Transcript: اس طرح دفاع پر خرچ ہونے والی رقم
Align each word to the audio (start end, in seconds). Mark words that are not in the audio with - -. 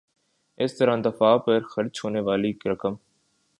اس 0.57 0.77
طرح 0.77 0.95
دفاع 1.05 1.35
پر 1.37 1.59
خرچ 1.63 1.95
ہونے 2.05 2.19
والی 2.19 2.51
رقم 2.65 2.93